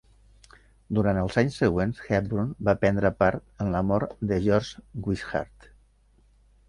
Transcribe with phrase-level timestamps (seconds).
[0.99, 5.69] Durant els anys següents, Hepburn va prendre part en la mort de George Wishart.